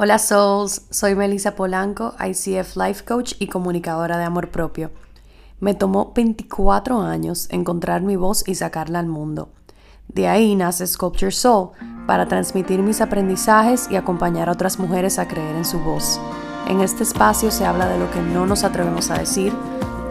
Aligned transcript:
Hola 0.00 0.20
Souls, 0.20 0.82
soy 0.90 1.16
Melissa 1.16 1.56
Polanco, 1.56 2.14
ICF 2.24 2.76
Life 2.76 3.04
Coach 3.04 3.32
y 3.40 3.48
comunicadora 3.48 4.16
de 4.16 4.22
amor 4.22 4.50
propio. 4.50 4.92
Me 5.58 5.74
tomó 5.74 6.12
24 6.14 7.00
años 7.00 7.48
encontrar 7.50 8.02
mi 8.02 8.14
voz 8.14 8.44
y 8.46 8.54
sacarla 8.54 9.00
al 9.00 9.08
mundo. 9.08 9.48
De 10.06 10.28
ahí 10.28 10.54
nace 10.54 10.86
Sculpture 10.86 11.32
Soul, 11.32 11.70
para 12.06 12.28
transmitir 12.28 12.80
mis 12.80 13.00
aprendizajes 13.00 13.90
y 13.90 13.96
acompañar 13.96 14.48
a 14.48 14.52
otras 14.52 14.78
mujeres 14.78 15.18
a 15.18 15.26
creer 15.26 15.56
en 15.56 15.64
su 15.64 15.80
voz. 15.80 16.20
En 16.68 16.80
este 16.80 17.02
espacio 17.02 17.50
se 17.50 17.66
habla 17.66 17.88
de 17.88 17.98
lo 17.98 18.08
que 18.12 18.22
no 18.22 18.46
nos 18.46 18.62
atrevemos 18.62 19.10
a 19.10 19.18
decir, 19.18 19.52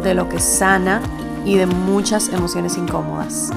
de 0.04 0.13
lo 0.13 0.27
que 0.27 0.41
sana 0.41 1.01
y 1.45 1.55
de 1.55 1.65
muchas 1.65 2.27
emociones 2.27 2.77
incómodas. 2.77 3.54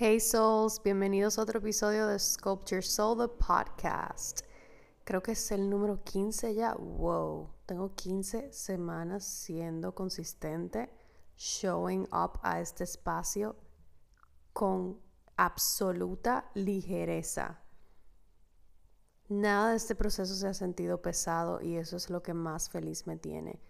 Hey 0.00 0.20
Souls, 0.20 0.80
bienvenidos 0.84 1.40
a 1.40 1.42
otro 1.42 1.58
episodio 1.58 2.06
de 2.06 2.20
Sculpture 2.20 2.82
Soul, 2.82 3.18
the 3.18 3.26
podcast. 3.44 4.42
Creo 5.02 5.20
que 5.20 5.32
es 5.32 5.50
el 5.50 5.68
número 5.68 6.04
15 6.04 6.54
ya. 6.54 6.76
Wow, 6.76 7.50
tengo 7.66 7.96
15 7.96 8.52
semanas 8.52 9.24
siendo 9.24 9.96
consistente, 9.96 10.88
showing 11.36 12.02
up 12.12 12.38
a 12.44 12.60
este 12.60 12.84
espacio 12.84 13.56
con 14.52 15.00
absoluta 15.36 16.48
ligereza. 16.54 17.60
Nada 19.28 19.70
de 19.70 19.78
este 19.78 19.96
proceso 19.96 20.32
se 20.32 20.46
ha 20.46 20.54
sentido 20.54 21.02
pesado 21.02 21.60
y 21.60 21.74
eso 21.74 21.96
es 21.96 22.08
lo 22.08 22.22
que 22.22 22.34
más 22.34 22.70
feliz 22.70 23.08
me 23.08 23.16
tiene. 23.16 23.60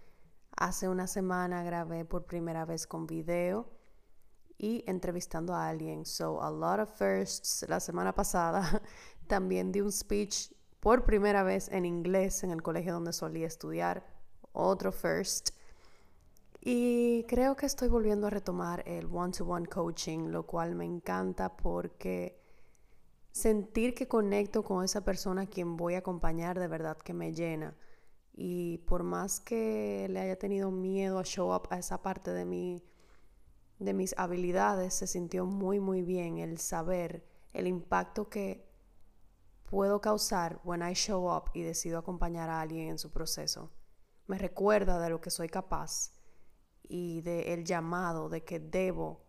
Hace 0.55 0.91
una 0.91 1.07
semana 1.07 1.63
grabé 1.63 2.05
por 2.05 2.27
primera 2.27 2.67
vez 2.67 2.87
con 2.87 3.07
video 3.07 3.78
y 4.59 4.85
entrevistando 4.87 5.55
a 5.55 5.69
alguien. 5.69 6.05
So, 6.05 6.43
a 6.43 6.51
lot 6.51 6.81
of 6.81 6.91
firsts. 6.91 7.65
La 7.69 7.81
semana 7.81 8.13
pasada 8.15 8.83
también 9.27 9.73
di 9.73 9.81
un 9.81 9.93
speech 9.93 10.53
por 10.81 11.05
primera 11.05 11.43
vez 11.43 11.69
en 11.69 11.85
inglés 11.85 12.43
en 12.43 12.51
el 12.51 12.63
colegio 12.63 12.93
donde 12.93 13.13
solía 13.13 13.47
estudiar. 13.47 14.05
Otro 14.53 14.91
first. 14.91 15.51
Y 16.61 17.25
creo 17.29 17.55
que 17.55 17.67
estoy 17.67 17.89
volviendo 17.89 18.27
a 18.27 18.31
retomar 18.31 18.83
el 18.87 19.07
one-to-one 19.07 19.67
coaching, 19.67 20.31
lo 20.31 20.45
cual 20.45 20.75
me 20.75 20.85
encanta 20.85 21.57
porque 21.57 22.43
sentir 23.31 23.95
que 23.95 24.09
conecto 24.09 24.65
con 24.65 24.85
esa 24.85 25.05
persona 25.05 25.43
a 25.43 25.47
quien 25.47 25.77
voy 25.77 25.95
a 25.95 25.99
acompañar 25.99 26.59
de 26.59 26.67
verdad 26.67 26.99
que 26.99 27.15
me 27.15 27.33
llena. 27.33 27.77
Y 28.33 28.79
por 28.79 29.05
más 29.05 29.41
que 29.41 30.09
le 30.11 30.21
haya 30.21 30.39
tenido 30.39 30.71
miedo 30.71 31.19
a 31.19 31.25
show 31.25 31.55
up 31.55 31.69
a 31.71 31.79
esa 31.79 32.03
parte 32.03 32.33
de 32.33 32.45
mí, 32.45 32.83
de 33.79 33.95
mis 33.95 34.15
habilidades 34.19 34.95
se 34.95 35.07
sintió 35.07 35.47
muy 35.47 35.81
muy 35.81 36.03
bien 36.03 36.39
el 36.39 36.59
saber 36.59 37.25
el 37.53 37.67
impacto 37.67 38.29
que 38.29 38.69
puedo 39.65 40.01
causar 40.01 40.61
when 40.65 40.83
I 40.83 40.95
show 40.95 41.31
up 41.31 41.51
y 41.55 41.63
decido 41.63 41.99
acompañar 41.99 42.49
a 42.49 42.61
alguien 42.61 42.89
en 42.89 42.99
su 42.99 43.11
proceso. 43.11 43.71
Me 44.27 44.39
recuerda 44.39 45.01
de 45.01 45.11
lo 45.11 45.21
que 45.21 45.31
soy 45.31 45.49
capaz 45.49 46.13
y 46.83 47.21
de 47.21 47.53
el 47.53 47.65
llamado 47.65 48.29
de 48.29 48.45
que 48.45 48.59
debo 48.59 49.27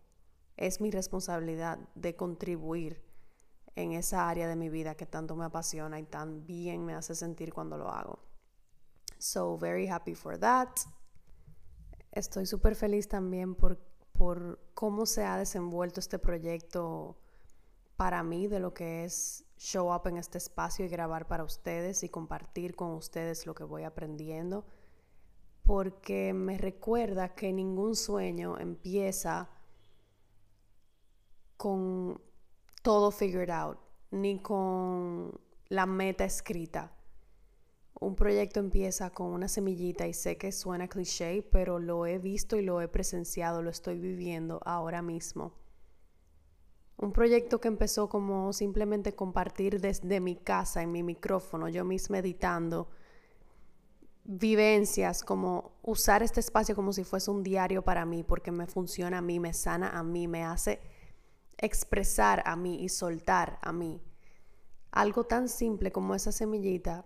es 0.56 0.80
mi 0.80 0.90
responsabilidad 0.90 1.78
de 1.94 2.16
contribuir 2.16 3.02
en 3.76 3.92
esa 3.92 4.28
área 4.28 4.48
de 4.48 4.56
mi 4.56 4.68
vida 4.68 4.94
que 4.94 5.06
tanto 5.06 5.36
me 5.36 5.44
apasiona 5.44 5.98
y 6.00 6.04
tan 6.04 6.46
bien 6.46 6.84
me 6.84 6.94
hace 6.94 7.14
sentir 7.14 7.52
cuando 7.52 7.78
lo 7.78 7.88
hago. 7.88 8.18
So 9.18 9.56
very 9.58 9.86
happy 9.88 10.14
for 10.14 10.38
that. 10.38 10.68
Estoy 12.12 12.46
súper 12.46 12.74
feliz 12.74 13.08
también 13.08 13.54
porque 13.54 13.89
por 14.20 14.60
cómo 14.74 15.06
se 15.06 15.24
ha 15.24 15.38
desenvuelto 15.38 15.98
este 15.98 16.18
proyecto 16.18 17.16
para 17.96 18.22
mí, 18.22 18.48
de 18.48 18.60
lo 18.60 18.74
que 18.74 19.04
es 19.06 19.46
show 19.56 19.94
up 19.94 20.08
en 20.08 20.18
este 20.18 20.36
espacio 20.36 20.84
y 20.84 20.88
grabar 20.90 21.26
para 21.26 21.42
ustedes 21.42 22.02
y 22.02 22.10
compartir 22.10 22.76
con 22.76 22.90
ustedes 22.90 23.46
lo 23.46 23.54
que 23.54 23.64
voy 23.64 23.84
aprendiendo, 23.84 24.66
porque 25.62 26.34
me 26.34 26.58
recuerda 26.58 27.34
que 27.34 27.50
ningún 27.50 27.96
sueño 27.96 28.58
empieza 28.58 29.48
con 31.56 32.20
todo 32.82 33.12
figured 33.12 33.48
out, 33.48 33.78
ni 34.10 34.38
con 34.42 35.40
la 35.70 35.86
meta 35.86 36.26
escrita 36.26 36.92
un 38.00 38.14
proyecto 38.14 38.60
empieza 38.60 39.10
con 39.10 39.26
una 39.28 39.46
semillita 39.46 40.06
y 40.06 40.14
sé 40.14 40.38
que 40.38 40.52
suena 40.52 40.88
cliché, 40.88 41.42
pero 41.42 41.78
lo 41.78 42.06
he 42.06 42.18
visto 42.18 42.56
y 42.56 42.62
lo 42.62 42.80
he 42.80 42.88
presenciado, 42.88 43.62
lo 43.62 43.68
estoy 43.68 43.98
viviendo 43.98 44.58
ahora 44.64 45.02
mismo. 45.02 45.52
Un 46.96 47.12
proyecto 47.12 47.60
que 47.60 47.68
empezó 47.68 48.08
como 48.08 48.54
simplemente 48.54 49.14
compartir 49.14 49.80
desde 49.80 50.18
mi 50.20 50.36
casa, 50.36 50.82
en 50.82 50.92
mi 50.92 51.02
micrófono, 51.02 51.68
yo 51.68 51.84
misma 51.84 52.18
editando 52.18 52.88
vivencias, 54.24 55.22
como 55.22 55.72
usar 55.82 56.22
este 56.22 56.40
espacio 56.40 56.74
como 56.74 56.94
si 56.94 57.04
fuese 57.04 57.30
un 57.30 57.42
diario 57.42 57.82
para 57.82 58.06
mí, 58.06 58.22
porque 58.22 58.50
me 58.50 58.66
funciona 58.66 59.18
a 59.18 59.22
mí, 59.22 59.40
me 59.40 59.52
sana 59.52 59.90
a 59.90 60.02
mí, 60.02 60.26
me 60.26 60.42
hace 60.42 60.80
expresar 61.58 62.42
a 62.46 62.56
mí 62.56 62.82
y 62.82 62.88
soltar 62.88 63.58
a 63.60 63.72
mí. 63.74 64.00
Algo 64.90 65.24
tan 65.24 65.48
simple 65.48 65.92
como 65.92 66.14
esa 66.14 66.32
semillita 66.32 67.04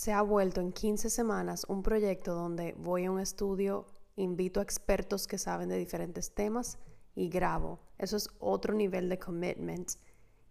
se 0.00 0.14
ha 0.14 0.22
vuelto 0.22 0.62
en 0.62 0.72
15 0.72 1.10
semanas 1.10 1.66
un 1.68 1.82
proyecto 1.82 2.32
donde 2.32 2.74
voy 2.78 3.04
a 3.04 3.10
un 3.10 3.20
estudio, 3.20 3.84
invito 4.16 4.58
a 4.58 4.62
expertos 4.62 5.26
que 5.26 5.36
saben 5.36 5.68
de 5.68 5.76
diferentes 5.76 6.32
temas 6.34 6.78
y 7.14 7.28
grabo. 7.28 7.80
Eso 7.98 8.16
es 8.16 8.30
otro 8.38 8.72
nivel 8.72 9.10
de 9.10 9.18
commitment 9.18 9.90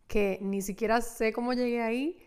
que 0.06 0.38
ni 0.44 0.62
siquiera 0.62 1.02
sé 1.02 1.34
cómo 1.34 1.54
llegué 1.54 1.82
ahí, 1.82 2.20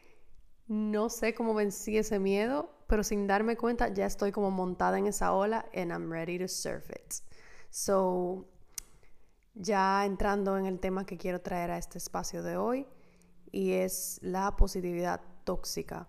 no 0.66 1.08
sé 1.08 1.32
cómo 1.32 1.54
vencí 1.54 1.96
ese 1.96 2.18
miedo, 2.18 2.74
pero 2.88 3.04
sin 3.04 3.28
darme 3.28 3.56
cuenta 3.56 3.86
ya 3.86 4.06
estoy 4.06 4.32
como 4.32 4.50
montada 4.50 4.98
en 4.98 5.06
esa 5.06 5.32
ola 5.32 5.64
and 5.76 5.92
I'm 5.92 6.10
ready 6.10 6.40
to 6.40 6.48
surf 6.48 6.90
it. 6.90 7.14
So, 7.70 8.48
ya 9.54 10.04
entrando 10.04 10.58
en 10.58 10.66
el 10.66 10.80
tema 10.80 11.06
que 11.06 11.18
quiero 11.18 11.40
traer 11.40 11.70
a 11.70 11.78
este 11.78 11.98
espacio 11.98 12.42
de 12.42 12.56
hoy 12.56 12.84
y 13.52 13.74
es 13.74 14.18
la 14.22 14.56
positividad 14.56 15.20
tóxica. 15.44 16.08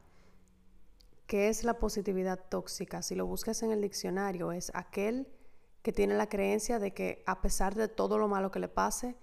¿Qué 1.28 1.50
es 1.50 1.64
la 1.64 1.80
positividad 1.80 2.40
tóxica? 2.50 3.02
Si 3.02 3.16
lo 3.16 3.26
buscas 3.26 3.64
en 3.64 3.72
el 3.72 3.82
diccionario, 3.82 4.52
es 4.52 4.72
aquel 4.74 5.28
que 5.82 5.92
tiene 5.92 6.16
la 6.16 6.30
creencia 6.30 6.80
de 6.80 6.94
que 6.94 7.24
a 7.26 7.42
pesar 7.42 7.76
de 7.76 7.88
todo 7.88 8.18
lo 8.18 8.28
malo 8.28 8.52
que 8.52 8.60
le 8.60 8.70
pase, 8.70 9.16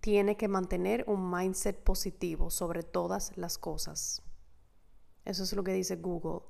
tiene 0.00 0.36
que 0.36 0.48
mantener 0.48 1.04
un 1.06 1.30
mindset 1.30 1.82
positivo 1.82 2.50
sobre 2.50 2.82
todas 2.82 3.36
las 3.36 3.56
cosas. 3.56 4.22
Eso 5.24 5.44
es 5.44 5.52
lo 5.52 5.62
que 5.62 5.72
dice 5.72 5.96
Google. 5.96 6.40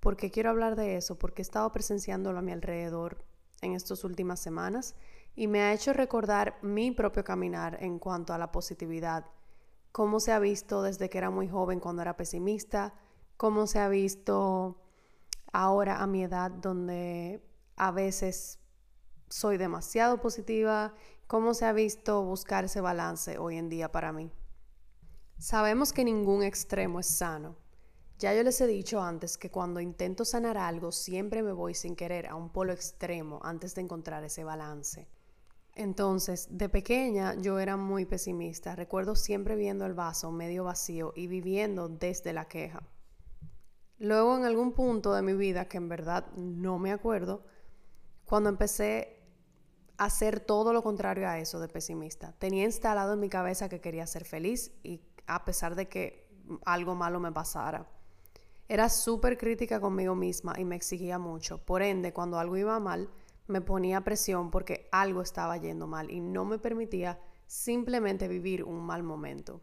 ¿Por 0.00 0.16
qué 0.16 0.30
quiero 0.30 0.50
hablar 0.50 0.74
de 0.74 0.96
eso? 0.96 1.18
Porque 1.18 1.42
he 1.42 1.44
estado 1.44 1.72
presenciándolo 1.72 2.40
a 2.40 2.42
mi 2.42 2.52
alrededor 2.52 3.24
en 3.62 3.74
estas 3.74 4.02
últimas 4.04 4.40
semanas 4.40 4.96
y 5.36 5.46
me 5.46 5.62
ha 5.62 5.72
hecho 5.72 5.92
recordar 5.92 6.58
mi 6.62 6.90
propio 6.90 7.22
caminar 7.22 7.78
en 7.80 7.98
cuanto 7.98 8.32
a 8.32 8.38
la 8.38 8.50
positividad, 8.50 9.26
cómo 9.92 10.18
se 10.18 10.32
ha 10.32 10.38
visto 10.38 10.82
desde 10.82 11.08
que 11.08 11.18
era 11.18 11.30
muy 11.30 11.48
joven 11.48 11.78
cuando 11.78 12.02
era 12.02 12.16
pesimista, 12.16 12.94
cómo 13.36 13.66
se 13.66 13.78
ha 13.78 13.88
visto 13.88 14.80
ahora 15.52 16.02
a 16.02 16.06
mi 16.06 16.24
edad 16.24 16.50
donde 16.50 17.42
a 17.76 17.90
veces 17.90 18.58
soy 19.28 19.56
demasiado 19.56 20.20
positiva, 20.20 20.94
cómo 21.26 21.54
se 21.54 21.66
ha 21.66 21.72
visto 21.72 22.22
buscar 22.22 22.64
ese 22.64 22.80
balance 22.80 23.38
hoy 23.38 23.56
en 23.56 23.68
día 23.68 23.90
para 23.90 24.12
mí. 24.12 24.30
Sabemos 25.38 25.92
que 25.92 26.04
ningún 26.04 26.42
extremo 26.42 27.00
es 27.00 27.06
sano. 27.06 27.56
Ya 28.18 28.32
yo 28.34 28.42
les 28.42 28.58
he 28.62 28.66
dicho 28.66 29.02
antes 29.02 29.36
que 29.36 29.50
cuando 29.50 29.80
intento 29.80 30.24
sanar 30.24 30.56
algo 30.56 30.90
siempre 30.90 31.42
me 31.42 31.52
voy 31.52 31.74
sin 31.74 31.94
querer 31.94 32.28
a 32.28 32.34
un 32.34 32.48
polo 32.48 32.72
extremo 32.72 33.40
antes 33.42 33.74
de 33.74 33.82
encontrar 33.82 34.24
ese 34.24 34.44
balance. 34.44 35.06
Entonces, 35.74 36.48
de 36.50 36.70
pequeña 36.70 37.34
yo 37.34 37.58
era 37.58 37.76
muy 37.76 38.06
pesimista. 38.06 38.74
Recuerdo 38.74 39.14
siempre 39.14 39.56
viendo 39.56 39.84
el 39.84 39.92
vaso 39.92 40.32
medio 40.32 40.64
vacío 40.64 41.12
y 41.14 41.26
viviendo 41.26 41.90
desde 41.90 42.32
la 42.32 42.48
queja. 42.48 42.82
Luego 43.98 44.36
en 44.36 44.44
algún 44.44 44.72
punto 44.72 45.14
de 45.14 45.22
mi 45.22 45.32
vida, 45.32 45.68
que 45.68 45.78
en 45.78 45.88
verdad 45.88 46.26
no 46.36 46.78
me 46.78 46.92
acuerdo, 46.92 47.44
cuando 48.24 48.50
empecé 48.50 49.22
a 49.96 50.04
hacer 50.04 50.40
todo 50.40 50.72
lo 50.72 50.82
contrario 50.82 51.28
a 51.28 51.38
eso 51.38 51.60
de 51.60 51.68
pesimista, 51.68 52.32
tenía 52.38 52.64
instalado 52.64 53.14
en 53.14 53.20
mi 53.20 53.30
cabeza 53.30 53.68
que 53.68 53.80
quería 53.80 54.06
ser 54.06 54.24
feliz 54.24 54.72
y 54.82 55.00
a 55.26 55.44
pesar 55.44 55.74
de 55.74 55.88
que 55.88 56.28
algo 56.64 56.94
malo 56.94 57.20
me 57.20 57.32
pasara. 57.32 57.88
Era 58.68 58.88
súper 58.88 59.38
crítica 59.38 59.80
conmigo 59.80 60.14
misma 60.14 60.54
y 60.58 60.64
me 60.64 60.76
exigía 60.76 61.18
mucho. 61.18 61.64
Por 61.64 61.82
ende, 61.82 62.12
cuando 62.12 62.38
algo 62.38 62.56
iba 62.56 62.78
mal, 62.80 63.08
me 63.46 63.60
ponía 63.60 64.02
presión 64.02 64.50
porque 64.50 64.88
algo 64.92 65.22
estaba 65.22 65.56
yendo 65.56 65.86
mal 65.86 66.10
y 66.10 66.20
no 66.20 66.44
me 66.44 66.58
permitía 66.58 67.18
simplemente 67.46 68.28
vivir 68.28 68.64
un 68.64 68.84
mal 68.84 69.02
momento. 69.02 69.62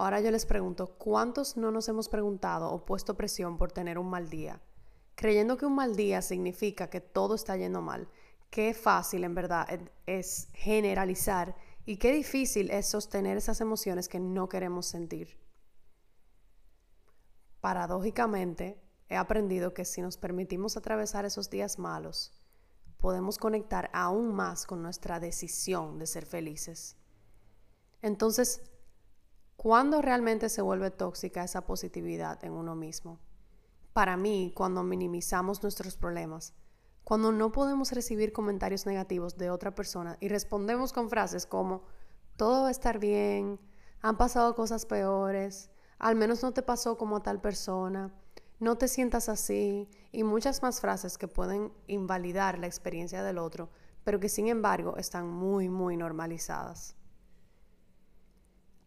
Ahora 0.00 0.22
yo 0.22 0.30
les 0.30 0.46
pregunto, 0.46 0.96
¿cuántos 0.96 1.58
no 1.58 1.70
nos 1.70 1.86
hemos 1.90 2.08
preguntado 2.08 2.72
o 2.72 2.86
puesto 2.86 3.18
presión 3.18 3.58
por 3.58 3.70
tener 3.70 3.98
un 3.98 4.08
mal 4.08 4.30
día? 4.30 4.58
Creyendo 5.14 5.58
que 5.58 5.66
un 5.66 5.74
mal 5.74 5.94
día 5.94 6.22
significa 6.22 6.88
que 6.88 7.02
todo 7.02 7.34
está 7.34 7.58
yendo 7.58 7.82
mal. 7.82 8.08
Qué 8.48 8.72
fácil 8.72 9.24
en 9.24 9.34
verdad 9.34 9.68
es 10.06 10.48
generalizar 10.54 11.54
Y 11.84 11.98
qué 11.98 12.12
difícil 12.12 12.70
es 12.70 12.86
sostener 12.86 13.36
esas 13.36 13.60
emociones 13.60 14.08
que 14.08 14.20
no 14.20 14.48
queremos 14.48 14.86
sentir. 14.86 15.36
Paradójicamente, 17.60 18.80
he 19.10 19.16
aprendido 19.16 19.74
que 19.74 19.84
si 19.84 20.00
nos 20.00 20.16
permitimos 20.16 20.78
atravesar 20.78 21.26
esos 21.26 21.50
días 21.50 21.78
malos, 21.78 22.32
podemos 22.96 23.36
conectar 23.36 23.90
aún 23.92 24.32
más 24.32 24.64
con 24.64 24.82
nuestra 24.82 25.20
decisión 25.20 25.98
de 25.98 26.06
ser 26.06 26.24
felices. 26.24 26.96
Entonces, 28.00 28.62
¿cuándo 29.62 30.00
realmente 30.00 30.48
se 30.48 30.62
vuelve 30.62 30.90
tóxica 30.90 31.44
esa 31.44 31.66
positividad 31.66 32.42
en 32.46 32.52
uno 32.52 32.74
mismo? 32.74 33.18
Para 33.92 34.16
mí, 34.16 34.54
cuando 34.56 34.82
minimizamos 34.82 35.62
nuestros 35.62 35.98
problemas, 35.98 36.54
cuando 37.04 37.30
no 37.30 37.52
podemos 37.52 37.92
recibir 37.92 38.32
comentarios 38.32 38.86
negativos 38.86 39.36
de 39.36 39.50
otra 39.50 39.74
persona 39.74 40.16
y 40.18 40.28
respondemos 40.28 40.94
con 40.94 41.10
frases 41.10 41.44
como, 41.44 41.82
todo 42.38 42.62
va 42.62 42.68
a 42.68 42.70
estar 42.70 42.98
bien, 42.98 43.60
han 44.00 44.16
pasado 44.16 44.54
cosas 44.54 44.86
peores, 44.86 45.68
al 45.98 46.16
menos 46.16 46.42
no 46.42 46.52
te 46.52 46.62
pasó 46.62 46.96
como 46.96 47.18
a 47.18 47.22
tal 47.22 47.42
persona, 47.42 48.14
no 48.60 48.78
te 48.78 48.88
sientas 48.88 49.28
así 49.28 49.90
y 50.10 50.22
muchas 50.24 50.62
más 50.62 50.80
frases 50.80 51.18
que 51.18 51.28
pueden 51.28 51.70
invalidar 51.86 52.58
la 52.58 52.66
experiencia 52.66 53.22
del 53.22 53.36
otro, 53.36 53.68
pero 54.04 54.20
que 54.20 54.30
sin 54.30 54.48
embargo 54.48 54.96
están 54.96 55.28
muy, 55.28 55.68
muy 55.68 55.98
normalizadas. 55.98 56.96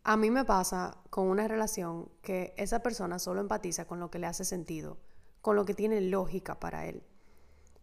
A 0.06 0.18
mí 0.18 0.30
me 0.32 0.44
pasa 0.44 0.98
con 1.10 1.28
una 1.28 1.48
relación 1.48 2.10
que 2.22 2.54
esa 2.58 2.80
persona 2.80 3.20
solo 3.20 3.40
empatiza 3.40 3.86
con 3.86 4.02
lo 4.02 4.12
que 4.12 4.20
le 4.20 4.28
hace 4.28 4.44
sentido, 4.44 4.98
con 5.40 5.56
lo 5.56 5.64
que 5.64 5.74
tiene 5.74 6.02
lógica 6.02 6.60
para 6.60 6.86
él. 6.88 7.04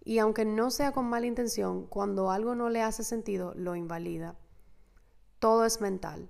Y 0.04 0.18
aunque 0.18 0.44
no 0.44 0.70
sea 0.70 0.92
con 0.92 1.06
mala 1.06 1.24
intención, 1.24 1.86
cuando 1.86 2.30
algo 2.30 2.54
no 2.54 2.68
le 2.68 2.82
hace 2.82 3.04
sentido, 3.04 3.54
lo 3.56 3.74
invalida. 3.74 4.36
Todo 5.38 5.64
es 5.64 5.80
mental. 5.80 6.28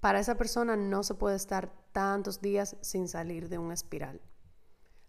Para 0.00 0.18
esa 0.18 0.36
persona 0.36 0.76
no 0.76 1.02
se 1.02 1.14
puede 1.14 1.36
estar 1.36 1.70
tantos 1.92 2.40
días 2.40 2.76
sin 2.80 3.06
salir 3.06 3.50
de 3.50 3.58
una 3.58 3.74
espiral. 3.74 4.22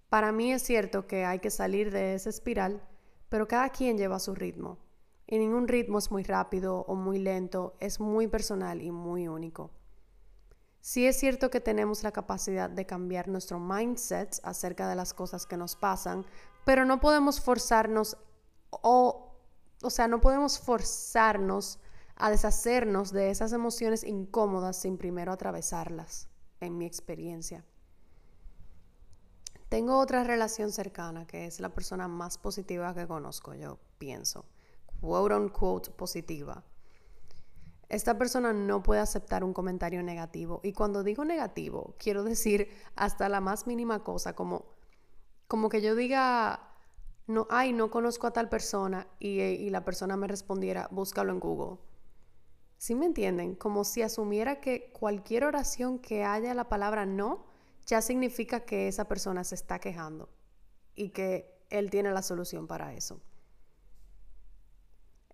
Para 0.10 0.34
mí 0.34 0.52
es 0.52 0.64
cierto 0.64 1.08
que 1.08 1.24
hay 1.24 1.40
que 1.40 1.52
salir 1.52 1.92
de 1.92 2.14
esa 2.14 2.30
espiral, 2.30 2.82
pero 3.30 3.48
cada 3.48 3.70
quien 3.70 3.98
lleva 3.98 4.20
su 4.20 4.36
ritmo 4.36 4.80
y 5.32 5.38
ningún 5.38 5.68
ritmo 5.68 6.00
es 6.00 6.10
muy 6.10 6.24
rápido 6.24 6.86
o 6.88 6.96
muy 6.96 7.20
lento, 7.20 7.76
es 7.80 8.00
muy 8.00 8.28
personal 8.28 8.82
y 8.82 8.90
muy 8.90 9.28
único. 9.28 9.70
Sí 10.82 11.06
es 11.06 11.20
cierto 11.20 11.52
que 11.52 11.60
tenemos 11.60 12.02
la 12.02 12.12
capacidad 12.12 12.68
de 12.68 12.88
cambiar 12.88 13.28
nuestro 13.28 13.60
mindset 13.60 14.40
acerca 14.42 14.90
de 14.90 14.96
las 14.96 15.14
cosas 15.14 15.46
que 15.46 15.56
nos 15.56 15.76
pasan, 15.76 16.26
pero 16.66 16.84
no 16.84 17.00
podemos 17.00 17.42
forzarnos 17.42 18.18
o, 18.72 19.36
o 19.84 19.90
sea, 19.92 20.08
no 20.08 20.20
podemos 20.20 20.58
forzarnos 20.58 21.78
a 22.16 22.32
deshacernos 22.32 23.12
de 23.12 23.30
esas 23.30 23.54
emociones 23.54 24.04
incómodas 24.04 24.78
sin 24.78 24.98
primero 24.98 25.32
atravesarlas, 25.32 26.28
en 26.60 26.76
mi 26.76 26.88
experiencia. 26.88 27.64
Tengo 29.70 30.00
otra 30.00 30.24
relación 30.24 30.72
cercana 30.72 31.28
que 31.28 31.46
es 31.46 31.60
la 31.60 31.70
persona 31.70 32.08
más 32.08 32.40
positiva 32.40 32.96
que 32.96 33.06
conozco, 33.06 33.54
yo 33.54 33.78
pienso 34.00 34.44
quote 35.02 35.36
unquote 35.36 35.92
positiva. 35.92 36.64
Esta 37.90 38.18
persona 38.18 38.54
no 38.54 38.84
puede 38.84 39.02
aceptar 39.02 39.44
un 39.44 39.54
comentario 39.54 40.04
negativo. 40.04 40.62
Y 40.64 40.74
cuando 40.74 41.04
digo 41.04 41.26
negativo, 41.26 41.96
quiero 41.98 42.24
decir 42.24 42.70
hasta 42.96 43.30
la 43.30 43.42
más 43.42 43.66
mínima 43.66 44.04
cosa, 44.04 44.36
como, 44.36 44.66
como 45.48 45.70
que 45.70 45.82
yo 45.82 45.96
diga, 45.96 46.72
no, 47.26 47.48
ay, 47.50 47.74
no 47.74 47.90
conozco 47.90 48.28
a 48.28 48.32
tal 48.32 48.48
persona 48.48 49.08
y, 49.20 49.40
y 49.40 49.70
la 49.72 49.84
persona 49.86 50.18
me 50.18 50.28
respondiera, 50.28 50.88
búscalo 50.92 51.32
en 51.32 51.40
Google. 51.40 51.78
¿Sí 52.78 52.94
me 52.94 53.08
entienden? 53.08 53.56
Como 53.56 53.84
si 53.84 54.04
asumiera 54.04 54.62
que 54.62 54.92
cualquier 54.94 55.44
oración 55.44 56.00
que 56.00 56.24
haya 56.24 56.54
la 56.54 56.70
palabra 56.70 57.06
no, 57.06 57.46
ya 57.88 58.02
significa 58.02 58.62
que 58.62 58.88
esa 58.88 59.06
persona 59.08 59.44
se 59.44 59.56
está 59.56 59.80
quejando 59.80 60.30
y 60.96 61.10
que 61.10 61.60
él 61.72 61.90
tiene 61.90 62.12
la 62.12 62.22
solución 62.22 62.68
para 62.68 62.94
eso. 62.94 63.20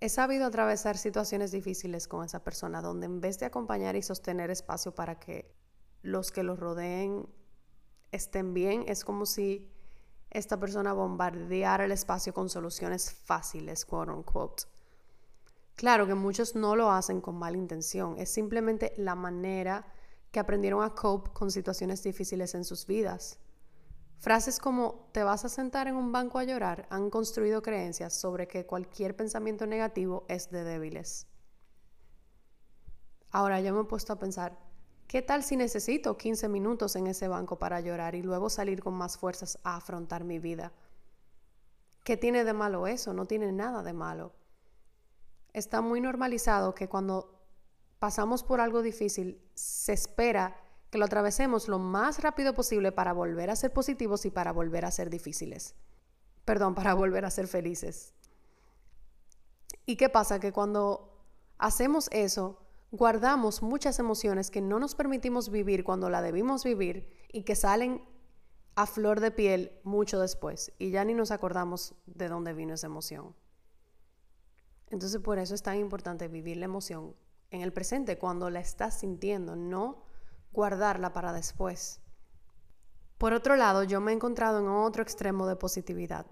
He 0.02 0.10
sabido 0.10 0.46
atravesar 0.46 0.98
situaciones 0.98 1.52
difíciles 1.52 2.08
con 2.08 2.26
esa 2.26 2.44
persona 2.44 2.82
donde 2.82 3.06
en 3.06 3.22
vez 3.22 3.40
de 3.40 3.46
acompañar 3.46 3.96
y 3.96 4.02
sostener 4.02 4.52
espacio 4.52 4.94
para 4.94 5.20
que 5.20 5.56
los 6.02 6.32
que 6.32 6.44
los 6.44 6.60
rodeen 6.60 7.28
estén 8.12 8.54
bien, 8.54 8.84
es 8.88 9.04
como 9.06 9.26
si 9.26 9.72
esta 10.30 10.60
persona 10.60 10.94
bombardeara 10.94 11.86
el 11.86 11.92
espacio 11.92 12.34
con 12.34 12.50
soluciones 12.50 13.12
fáciles, 13.12 13.86
quote. 13.86 14.64
Claro 15.76 16.08
que 16.08 16.14
muchos 16.14 16.56
no 16.56 16.76
lo 16.76 16.92
hacen 16.92 17.22
con 17.22 17.36
mala 17.36 17.58
intención, 17.58 18.16
es 18.18 18.30
simplemente 18.30 18.94
la 18.98 19.16
manera 19.16 19.86
que 20.32 20.40
aprendieron 20.40 20.84
a 20.84 20.94
cope 20.94 21.32
con 21.32 21.52
situaciones 21.52 22.04
difíciles 22.04 22.54
en 22.54 22.66
sus 22.66 22.86
vidas. 22.86 23.40
Frases 24.18 24.60
como 24.60 25.10
te 25.12 25.24
vas 25.24 25.46
a 25.46 25.50
sentar 25.50 25.88
en 25.88 25.96
un 25.96 26.12
banco 26.12 26.40
a 26.40 26.44
llorar 26.44 26.88
han 26.90 27.10
construido 27.10 27.62
creencias 27.62 28.14
sobre 28.14 28.48
que 28.48 28.66
cualquier 28.66 29.16
pensamiento 29.16 29.66
negativo 29.68 30.26
es 30.28 30.50
de 30.50 30.64
débiles. 30.64 31.28
Ahora 33.32 33.60
yo 33.62 33.74
me 33.74 33.82
he 33.82 33.86
puesto 33.86 34.14
a 34.14 34.20
pensar, 34.20 34.58
¿qué 35.08 35.22
tal 35.22 35.44
si 35.44 35.58
necesito 35.58 36.18
15 36.18 36.48
minutos 36.50 36.96
en 36.96 37.08
ese 37.08 37.28
banco 37.28 37.60
para 37.60 37.82
llorar 37.82 38.16
y 38.16 38.24
luego 38.24 38.50
salir 38.50 38.82
con 38.82 38.94
más 38.94 39.18
fuerzas 39.18 39.60
a 39.64 39.76
afrontar 39.76 40.24
mi 40.24 40.40
vida? 40.40 40.72
¿Qué 42.04 42.18
tiene 42.18 42.44
de 42.44 42.54
malo 42.54 42.88
eso? 42.88 43.14
No 43.14 43.26
tiene 43.26 43.52
nada 43.52 43.84
de 43.84 43.94
malo. 43.94 44.34
Está 45.54 45.82
muy 45.82 46.02
normalizado 46.02 46.76
que 46.76 46.88
cuando 46.88 47.42
pasamos 48.00 48.44
por 48.44 48.62
algo 48.62 48.82
difícil 48.82 49.42
se 49.54 49.94
espera 49.94 50.56
que 50.96 51.00
lo 51.00 51.04
atravesemos 51.04 51.68
lo 51.68 51.78
más 51.78 52.22
rápido 52.22 52.54
posible 52.54 52.94
para 52.94 53.12
volver 53.12 53.50
a 53.50 53.58
ser 53.58 53.74
positivos 53.74 54.26
y 54.26 54.32
para 54.32 54.54
volver 54.54 54.86
a 54.86 54.92
ser 54.92 55.10
difíciles. 55.10 55.76
Perdón, 56.46 56.74
para 56.74 56.94
volver 56.94 57.26
a 57.26 57.32
ser 57.32 57.48
felices. 57.48 58.14
¿Y 59.86 59.98
qué 59.98 60.08
pasa? 60.08 60.40
Que 60.40 60.54
cuando 60.54 61.22
hacemos 61.58 62.08
eso, 62.14 62.62
guardamos 62.92 63.62
muchas 63.62 64.00
emociones 64.00 64.50
que 64.50 64.62
no 64.62 64.80
nos 64.80 64.96
permitimos 64.96 65.50
vivir 65.50 65.84
cuando 65.84 66.10
la 66.10 66.22
debimos 66.22 66.64
vivir 66.64 67.10
y 67.30 67.44
que 67.44 67.58
salen 67.58 68.02
a 68.76 68.86
flor 68.86 69.20
de 69.20 69.32
piel 69.32 69.78
mucho 69.84 70.22
después 70.22 70.72
y 70.80 70.92
ya 70.92 71.04
ni 71.04 71.14
nos 71.14 71.32
acordamos 71.32 71.94
de 72.06 72.30
dónde 72.30 72.54
vino 72.54 72.76
esa 72.76 72.88
emoción. 72.88 73.36
Entonces 74.92 75.20
por 75.20 75.40
eso 75.40 75.56
es 75.56 75.62
tan 75.62 75.78
importante 75.78 76.30
vivir 76.30 76.56
la 76.56 76.66
emoción 76.66 77.18
en 77.52 77.60
el 77.60 77.74
presente 77.74 78.18
cuando 78.18 78.50
la 78.50 78.62
estás 78.62 78.98
sintiendo, 79.02 79.58
no 79.58 80.05
guardarla 80.56 81.14
para 81.14 81.34
después. 81.34 82.00
Por 83.18 83.34
otro 83.34 83.56
lado, 83.56 83.84
yo 83.84 84.02
me 84.02 84.12
he 84.12 84.16
encontrado 84.16 84.60
en 84.60 84.68
otro 84.68 85.04
extremo 85.04 85.46
de 85.48 85.56
positividad. 85.56 86.26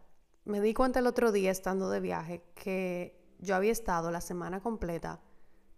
Me 0.46 0.62
di 0.62 0.74
cuenta 0.74 1.00
el 1.00 1.08
otro 1.08 1.32
día 1.32 1.52
estando 1.52 1.90
de 1.90 2.00
viaje 2.00 2.44
que 2.56 3.36
yo 3.40 3.56
había 3.56 3.72
estado 3.72 4.10
la 4.12 4.22
semana 4.22 4.62
completa 4.62 5.22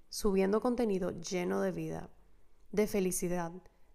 subiendo 0.10 0.62
contenido 0.62 1.12
lleno 1.12 1.60
de 1.60 1.72
vida, 1.72 2.10
de 2.72 2.88
felicidad, 2.88 3.52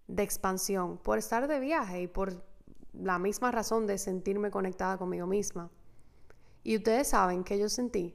de 0.07 0.23
expansión, 0.23 0.99
por 0.99 1.17
estar 1.19 1.49
de 1.49 1.61
viaje 1.61 2.03
y 2.03 2.09
por 2.09 2.45
la 2.93 3.19
misma 3.19 3.51
razón 3.51 3.87
de 3.87 3.97
sentirme 3.97 4.51
conectada 4.51 4.99
conmigo 4.99 5.27
misma. 5.27 5.71
Y 6.63 6.77
ustedes 6.77 7.09
saben 7.09 7.43
que 7.43 7.59
yo 7.59 7.69
sentí, 7.69 8.15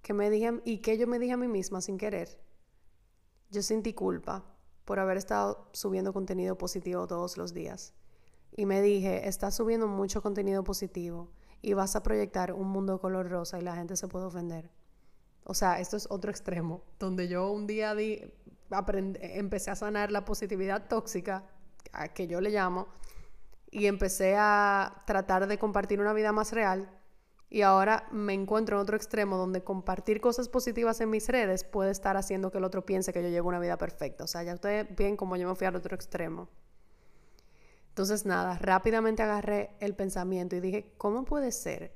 que 0.00 0.14
me 0.14 0.30
dije 0.30 0.62
y 0.64 0.78
que 0.78 0.96
yo 0.96 1.06
me 1.06 1.18
dije 1.18 1.34
a 1.34 1.36
mí 1.36 1.46
misma 1.46 1.82
sin 1.82 1.98
querer. 1.98 2.40
Yo 3.50 3.62
sentí 3.62 3.92
culpa 3.92 4.55
por 4.86 5.00
haber 5.00 5.18
estado 5.18 5.68
subiendo 5.72 6.14
contenido 6.14 6.56
positivo 6.56 7.06
todos 7.06 7.36
los 7.36 7.52
días. 7.52 7.92
Y 8.52 8.64
me 8.64 8.80
dije, 8.80 9.28
estás 9.28 9.54
subiendo 9.56 9.86
mucho 9.88 10.22
contenido 10.22 10.64
positivo 10.64 11.28
y 11.60 11.74
vas 11.74 11.96
a 11.96 12.02
proyectar 12.02 12.52
un 12.52 12.68
mundo 12.68 13.00
color 13.00 13.28
rosa 13.28 13.58
y 13.58 13.62
la 13.62 13.74
gente 13.74 13.96
se 13.96 14.08
puede 14.08 14.24
ofender. 14.24 14.70
O 15.44 15.52
sea, 15.52 15.80
esto 15.80 15.96
es 15.96 16.06
otro 16.08 16.30
extremo, 16.30 16.82
donde 16.98 17.28
yo 17.28 17.50
un 17.50 17.66
día 17.66 17.94
di, 17.94 18.22
empecé 19.20 19.70
a 19.70 19.76
sanar 19.76 20.10
la 20.10 20.24
positividad 20.24 20.88
tóxica, 20.88 21.44
a 21.92 22.08
que 22.08 22.26
yo 22.26 22.40
le 22.40 22.50
llamo, 22.50 22.86
y 23.70 23.86
empecé 23.86 24.36
a 24.38 25.02
tratar 25.06 25.46
de 25.46 25.58
compartir 25.58 26.00
una 26.00 26.12
vida 26.12 26.32
más 26.32 26.52
real 26.52 26.88
y 27.48 27.62
ahora 27.62 28.08
me 28.10 28.34
encuentro 28.34 28.76
en 28.76 28.82
otro 28.82 28.96
extremo 28.96 29.36
donde 29.36 29.62
compartir 29.62 30.20
cosas 30.20 30.48
positivas 30.48 31.00
en 31.00 31.10
mis 31.10 31.28
redes 31.28 31.62
puede 31.62 31.92
estar 31.92 32.16
haciendo 32.16 32.50
que 32.50 32.58
el 32.58 32.64
otro 32.64 32.84
piense 32.84 33.12
que 33.12 33.22
yo 33.22 33.28
llevo 33.28 33.48
una 33.48 33.60
vida 33.60 33.78
perfecta. 33.78 34.24
O 34.24 34.26
sea, 34.26 34.42
ya 34.42 34.54
ustedes 34.54 34.86
ven 34.96 35.16
cómo 35.16 35.36
yo 35.36 35.48
me 35.48 35.54
fui 35.54 35.66
al 35.66 35.76
otro 35.76 35.94
extremo. 35.94 36.48
Entonces, 37.90 38.26
nada, 38.26 38.58
rápidamente 38.58 39.22
agarré 39.22 39.70
el 39.80 39.94
pensamiento 39.94 40.56
y 40.56 40.60
dije, 40.60 40.92
¿cómo 40.98 41.24
puede 41.24 41.52
ser 41.52 41.94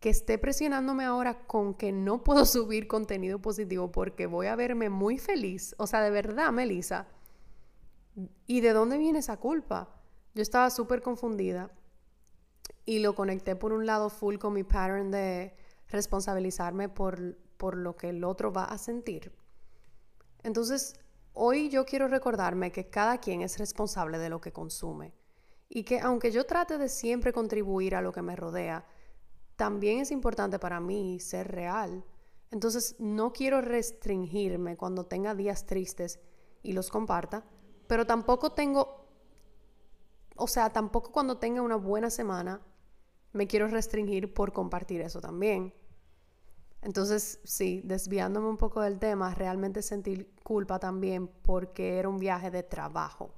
que 0.00 0.10
esté 0.10 0.36
presionándome 0.36 1.04
ahora 1.04 1.46
con 1.46 1.72
que 1.72 1.92
no 1.92 2.24
puedo 2.24 2.44
subir 2.44 2.88
contenido 2.88 3.40
positivo 3.40 3.92
porque 3.92 4.26
voy 4.26 4.48
a 4.48 4.56
verme 4.56 4.90
muy 4.90 5.18
feliz? 5.18 5.76
O 5.78 5.86
sea, 5.86 6.02
de 6.02 6.10
verdad, 6.10 6.50
Melissa. 6.50 7.06
¿Y 8.46 8.60
de 8.62 8.72
dónde 8.72 8.98
viene 8.98 9.20
esa 9.20 9.36
culpa? 9.36 9.88
Yo 10.34 10.42
estaba 10.42 10.70
súper 10.70 11.02
confundida 11.02 11.70
y 12.86 13.00
lo 13.00 13.14
conecté 13.14 13.56
por 13.56 13.72
un 13.72 13.84
lado 13.84 14.08
full 14.08 14.38
con 14.38 14.54
mi 14.54 14.62
pattern 14.62 15.10
de 15.10 15.54
responsabilizarme 15.88 16.88
por, 16.88 17.36
por 17.56 17.76
lo 17.76 17.96
que 17.96 18.10
el 18.10 18.24
otro 18.24 18.52
va 18.52 18.64
a 18.64 18.78
sentir. 18.78 19.32
Entonces, 20.44 20.94
hoy 21.32 21.68
yo 21.68 21.84
quiero 21.84 22.06
recordarme 22.06 22.70
que 22.70 22.88
cada 22.88 23.18
quien 23.18 23.42
es 23.42 23.58
responsable 23.58 24.18
de 24.18 24.30
lo 24.30 24.40
que 24.40 24.52
consume 24.52 25.12
y 25.68 25.82
que 25.82 25.98
aunque 25.98 26.30
yo 26.30 26.46
trate 26.46 26.78
de 26.78 26.88
siempre 26.88 27.32
contribuir 27.32 27.96
a 27.96 28.00
lo 28.00 28.12
que 28.12 28.22
me 28.22 28.36
rodea, 28.36 28.86
también 29.56 29.98
es 29.98 30.12
importante 30.12 30.60
para 30.60 30.78
mí 30.78 31.18
ser 31.18 31.48
real. 31.48 32.04
Entonces, 32.52 32.94
no 33.00 33.32
quiero 33.32 33.60
restringirme 33.60 34.76
cuando 34.76 35.06
tenga 35.06 35.34
días 35.34 35.66
tristes 35.66 36.20
y 36.62 36.72
los 36.72 36.90
comparta, 36.90 37.44
pero 37.88 38.06
tampoco 38.06 38.52
tengo, 38.52 39.08
o 40.36 40.46
sea, 40.46 40.70
tampoco 40.70 41.10
cuando 41.10 41.38
tenga 41.38 41.62
una 41.62 41.76
buena 41.76 42.10
semana 42.10 42.60
me 43.36 43.46
quiero 43.46 43.68
restringir 43.68 44.32
por 44.32 44.52
compartir 44.52 45.00
eso 45.02 45.20
también. 45.20 45.74
Entonces, 46.82 47.40
sí, 47.44 47.82
desviándome 47.84 48.48
un 48.48 48.56
poco 48.56 48.80
del 48.80 48.98
tema, 48.98 49.34
realmente 49.34 49.82
sentí 49.82 50.26
culpa 50.42 50.78
también 50.78 51.28
porque 51.42 51.98
era 51.98 52.08
un 52.08 52.18
viaje 52.18 52.50
de 52.50 52.62
trabajo. 52.62 53.34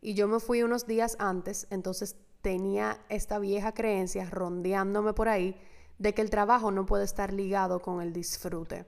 Y 0.00 0.14
yo 0.14 0.28
me 0.28 0.40
fui 0.40 0.62
unos 0.62 0.86
días 0.86 1.16
antes, 1.18 1.66
entonces 1.70 2.16
tenía 2.40 3.00
esta 3.08 3.38
vieja 3.38 3.72
creencia 3.72 4.28
rondeándome 4.28 5.12
por 5.14 5.28
ahí 5.28 5.56
de 5.98 6.12
que 6.12 6.22
el 6.22 6.30
trabajo 6.30 6.70
no 6.70 6.86
puede 6.86 7.04
estar 7.04 7.32
ligado 7.32 7.80
con 7.80 8.00
el 8.02 8.12
disfrute. 8.12 8.86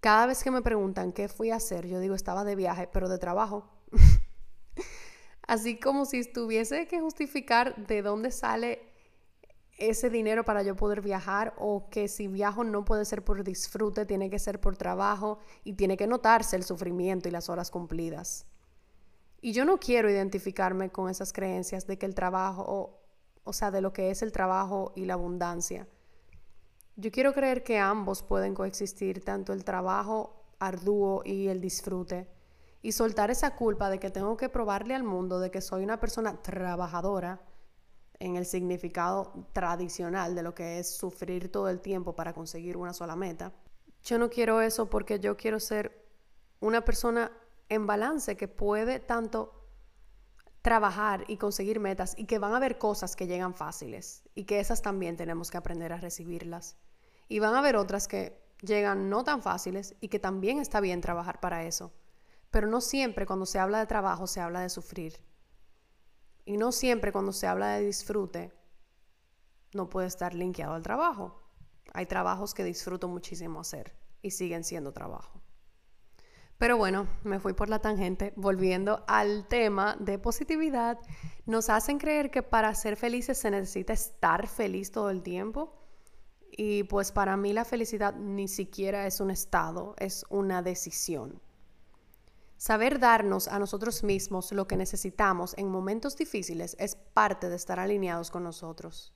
Cada 0.00 0.26
vez 0.26 0.42
que 0.42 0.50
me 0.50 0.62
preguntan 0.62 1.12
qué 1.12 1.28
fui 1.28 1.50
a 1.50 1.56
hacer, 1.56 1.86
yo 1.86 2.00
digo 2.00 2.14
estaba 2.14 2.44
de 2.44 2.56
viaje, 2.56 2.88
pero 2.92 3.08
de 3.08 3.18
trabajo. 3.18 3.70
Así 5.46 5.78
como 5.78 6.06
si 6.06 6.24
tuviese 6.24 6.86
que 6.86 7.00
justificar 7.00 7.86
de 7.86 8.02
dónde 8.02 8.30
sale 8.30 8.89
ese 9.80 10.10
dinero 10.10 10.44
para 10.44 10.62
yo 10.62 10.76
poder 10.76 11.00
viajar 11.00 11.54
o 11.58 11.88
que 11.90 12.06
si 12.06 12.28
viajo 12.28 12.62
no 12.62 12.84
puede 12.84 13.04
ser 13.04 13.24
por 13.24 13.42
disfrute, 13.42 14.04
tiene 14.04 14.30
que 14.30 14.38
ser 14.38 14.60
por 14.60 14.76
trabajo 14.76 15.38
y 15.64 15.72
tiene 15.72 15.96
que 15.96 16.06
notarse 16.06 16.54
el 16.54 16.64
sufrimiento 16.64 17.28
y 17.28 17.32
las 17.32 17.48
horas 17.48 17.70
cumplidas. 17.70 18.46
Y 19.40 19.52
yo 19.52 19.64
no 19.64 19.78
quiero 19.78 20.10
identificarme 20.10 20.90
con 20.90 21.08
esas 21.08 21.32
creencias 21.32 21.86
de 21.86 21.98
que 21.98 22.04
el 22.04 22.14
trabajo, 22.14 23.00
o, 23.42 23.52
sea, 23.54 23.70
de 23.70 23.80
lo 23.80 23.92
que 23.92 24.10
es 24.10 24.20
el 24.20 24.32
trabajo 24.32 24.92
y 24.94 25.06
la 25.06 25.14
abundancia. 25.14 25.88
Yo 26.96 27.10
quiero 27.10 27.32
creer 27.32 27.64
que 27.64 27.78
ambos 27.78 28.22
pueden 28.22 28.54
coexistir, 28.54 29.24
tanto 29.24 29.54
el 29.54 29.64
trabajo 29.64 30.44
arduo 30.58 31.22
y 31.24 31.48
el 31.48 31.62
disfrute, 31.62 32.28
y 32.82 32.92
soltar 32.92 33.30
esa 33.30 33.56
culpa 33.56 33.88
de 33.88 33.98
que 33.98 34.10
tengo 34.10 34.36
que 34.36 34.50
probarle 34.50 34.94
al 34.94 35.04
mundo 35.04 35.40
de 35.40 35.50
que 35.50 35.62
soy 35.62 35.84
una 35.84 35.98
persona 35.98 36.42
trabajadora 36.42 37.40
en 38.20 38.36
el 38.36 38.46
significado 38.46 39.32
tradicional 39.52 40.34
de 40.34 40.42
lo 40.42 40.54
que 40.54 40.78
es 40.78 40.94
sufrir 40.94 41.50
todo 41.50 41.68
el 41.68 41.80
tiempo 41.80 42.14
para 42.14 42.32
conseguir 42.32 42.76
una 42.76 42.92
sola 42.92 43.16
meta. 43.16 43.52
Yo 44.04 44.18
no 44.18 44.30
quiero 44.30 44.60
eso 44.60 44.88
porque 44.88 45.18
yo 45.18 45.36
quiero 45.36 45.58
ser 45.58 46.06
una 46.60 46.84
persona 46.84 47.32
en 47.68 47.86
balance 47.86 48.36
que 48.36 48.46
puede 48.46 49.00
tanto 49.00 49.60
trabajar 50.62 51.24
y 51.28 51.38
conseguir 51.38 51.80
metas 51.80 52.14
y 52.18 52.26
que 52.26 52.38
van 52.38 52.52
a 52.52 52.58
haber 52.58 52.76
cosas 52.76 53.16
que 53.16 53.26
llegan 53.26 53.54
fáciles 53.54 54.22
y 54.34 54.44
que 54.44 54.60
esas 54.60 54.82
también 54.82 55.16
tenemos 55.16 55.50
que 55.50 55.56
aprender 55.56 55.92
a 55.92 55.96
recibirlas. 55.96 56.76
Y 57.28 57.38
van 57.38 57.54
a 57.54 57.58
haber 57.60 57.76
otras 57.76 58.06
que 58.06 58.38
llegan 58.60 59.08
no 59.08 59.24
tan 59.24 59.40
fáciles 59.40 59.94
y 60.00 60.08
que 60.08 60.18
también 60.18 60.58
está 60.58 60.80
bien 60.80 61.00
trabajar 61.00 61.40
para 61.40 61.64
eso. 61.64 61.92
Pero 62.50 62.66
no 62.66 62.82
siempre 62.82 63.24
cuando 63.24 63.46
se 63.46 63.58
habla 63.58 63.78
de 63.78 63.86
trabajo 63.86 64.26
se 64.26 64.40
habla 64.40 64.60
de 64.60 64.68
sufrir. 64.68 65.20
Y 66.50 66.56
no 66.56 66.72
siempre 66.72 67.12
cuando 67.12 67.32
se 67.32 67.46
habla 67.46 67.76
de 67.76 67.86
disfrute 67.86 68.50
no 69.72 69.88
puede 69.88 70.08
estar 70.08 70.34
linkeado 70.34 70.74
al 70.74 70.82
trabajo. 70.82 71.40
Hay 71.94 72.06
trabajos 72.06 72.54
que 72.54 72.64
disfruto 72.64 73.06
muchísimo 73.06 73.60
hacer 73.60 73.94
y 74.20 74.32
siguen 74.32 74.64
siendo 74.64 74.92
trabajo. 74.92 75.40
Pero 76.58 76.76
bueno, 76.76 77.06
me 77.22 77.38
fui 77.38 77.52
por 77.52 77.68
la 77.68 77.78
tangente. 77.78 78.32
Volviendo 78.34 79.04
al 79.06 79.46
tema 79.46 79.96
de 80.00 80.18
positividad, 80.18 80.98
nos 81.46 81.70
hacen 81.70 81.98
creer 81.98 82.32
que 82.32 82.42
para 82.42 82.74
ser 82.74 82.96
felices 82.96 83.38
se 83.38 83.52
necesita 83.52 83.92
estar 83.92 84.48
feliz 84.48 84.90
todo 84.90 85.10
el 85.10 85.22
tiempo. 85.22 85.72
Y 86.50 86.82
pues 86.82 87.12
para 87.12 87.36
mí 87.36 87.52
la 87.52 87.64
felicidad 87.64 88.16
ni 88.16 88.48
siquiera 88.48 89.06
es 89.06 89.20
un 89.20 89.30
estado, 89.30 89.94
es 89.98 90.26
una 90.30 90.62
decisión. 90.62 91.40
Saber 92.60 92.98
darnos 92.98 93.48
a 93.48 93.58
nosotros 93.58 94.04
mismos 94.04 94.52
lo 94.52 94.68
que 94.68 94.76
necesitamos 94.76 95.54
en 95.56 95.70
momentos 95.70 96.14
difíciles 96.18 96.76
es 96.78 96.94
parte 96.94 97.48
de 97.48 97.56
estar 97.56 97.80
alineados 97.80 98.30
con 98.30 98.44
nosotros. 98.44 99.14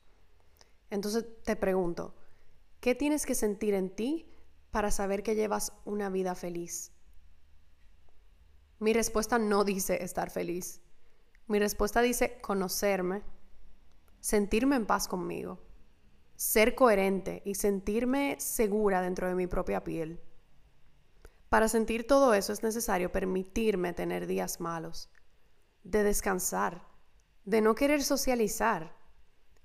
Entonces 0.88 1.26
te 1.42 1.54
pregunto, 1.54 2.14
¿qué 2.80 2.94
tienes 2.94 3.26
que 3.26 3.34
sentir 3.34 3.74
en 3.74 3.90
ti 3.90 4.32
para 4.70 4.90
saber 4.90 5.22
que 5.22 5.34
llevas 5.34 5.74
una 5.84 6.08
vida 6.08 6.34
feliz? 6.34 6.90
Mi 8.78 8.94
respuesta 8.94 9.38
no 9.38 9.62
dice 9.62 10.02
estar 10.02 10.30
feliz. 10.30 10.80
Mi 11.46 11.58
respuesta 11.58 12.00
dice 12.00 12.40
conocerme, 12.40 13.24
sentirme 14.20 14.76
en 14.76 14.86
paz 14.86 15.06
conmigo, 15.06 15.60
ser 16.34 16.74
coherente 16.74 17.42
y 17.44 17.56
sentirme 17.56 18.36
segura 18.38 19.02
dentro 19.02 19.28
de 19.28 19.34
mi 19.34 19.46
propia 19.46 19.84
piel. 19.84 20.18
Para 21.54 21.68
sentir 21.68 22.04
todo 22.04 22.34
eso 22.34 22.52
es 22.52 22.64
necesario 22.64 23.12
permitirme 23.12 23.92
tener 23.92 24.26
días 24.26 24.58
malos, 24.58 25.08
de 25.84 26.02
descansar, 26.02 26.82
de 27.44 27.60
no 27.60 27.76
querer 27.76 28.02
socializar, 28.02 28.96